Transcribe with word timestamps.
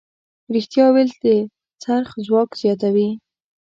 رښتیا 0.53 0.85
ویل 0.93 1.11
د 1.23 1.25
خرڅ 1.81 2.07
ځواک 2.27 2.49
زیاتوي. 2.61 3.09